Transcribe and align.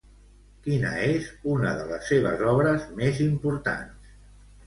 Quina 0.67 0.93
és 1.09 1.25
una 1.55 1.73
de 1.81 1.83
les 1.91 2.09
seves 2.13 2.41
obres 2.53 2.87
més 3.01 3.19
importants? 3.27 4.11